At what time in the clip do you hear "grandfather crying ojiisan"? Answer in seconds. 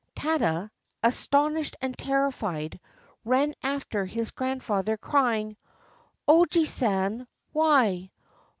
4.31-7.27